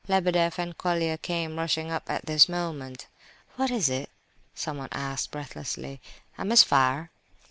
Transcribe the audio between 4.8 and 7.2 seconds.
asked, breathlessly—"A misfire?"